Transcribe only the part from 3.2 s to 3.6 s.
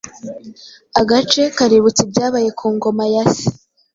se